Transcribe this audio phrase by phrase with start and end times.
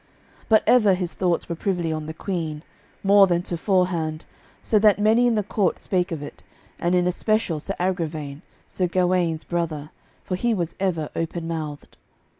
[0.49, 2.63] But ever his thoughts were privily on the Queen,
[3.03, 4.25] more than toforehand,
[4.63, 6.41] so that many in the court spake of it,
[6.79, 9.91] and in especial Sir Agravaine, Sir Gawaine's brother,
[10.23, 11.97] for he was ever open mouthed.